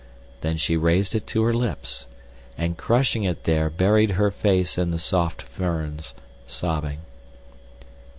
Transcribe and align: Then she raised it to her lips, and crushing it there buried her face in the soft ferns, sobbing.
Then 0.41 0.57
she 0.57 0.77
raised 0.77 1.13
it 1.13 1.27
to 1.27 1.43
her 1.43 1.53
lips, 1.53 2.07
and 2.57 2.75
crushing 2.75 3.23
it 3.23 3.43
there 3.43 3.69
buried 3.69 4.09
her 4.13 4.31
face 4.31 4.79
in 4.79 4.89
the 4.89 4.97
soft 4.97 5.43
ferns, 5.43 6.15
sobbing. 6.47 7.01